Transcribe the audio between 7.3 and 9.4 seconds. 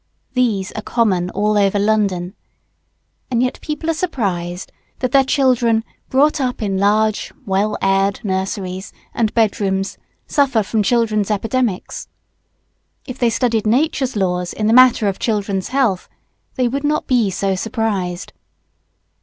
"well aired" nurseries and